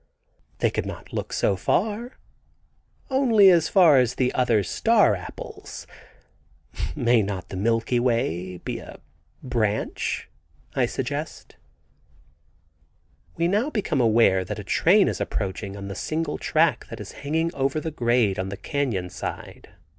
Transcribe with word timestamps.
"They 0.57 0.71
could 0.71 0.87
not 0.87 1.13
look 1.13 1.31
so 1.31 1.55
far. 1.55 2.13
Only 3.11 3.51
as 3.51 3.69
far 3.69 3.99
as 3.99 4.15
the 4.15 4.33
other 4.33 4.63
star 4.63 5.13
apples. 5.15 5.85
May 6.95 7.21
not 7.21 7.49
the 7.49 7.55
Milky 7.55 7.99
Way 7.99 8.57
be 8.65 8.79
a 8.79 8.99
branch?" 9.43 10.27
I 10.75 10.87
suggest. 10.87 11.55
We 13.37 13.47
now 13.47 13.69
become 13.69 14.01
aware 14.01 14.43
that 14.43 14.57
a 14.57 14.63
train 14.63 15.07
is 15.07 15.21
approaching 15.21 15.77
on 15.77 15.87
the 15.87 15.93
single 15.93 16.39
track 16.39 16.87
that 16.89 16.99
is 16.99 17.11
hanging 17.21 17.53
over 17.53 17.79
the 17.79 17.91
grade 17.91 18.39
on 18.39 18.49
the 18.49 18.57
canyon 18.57 19.07
side. 19.07 19.69